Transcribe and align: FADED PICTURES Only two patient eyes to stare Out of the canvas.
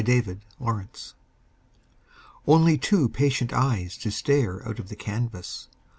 FADED 0.03 0.41
PICTURES 0.59 1.13
Only 2.47 2.75
two 2.79 3.07
patient 3.07 3.53
eyes 3.53 3.95
to 3.99 4.09
stare 4.09 4.67
Out 4.67 4.79
of 4.79 4.89
the 4.89 4.95
canvas. 4.95 5.67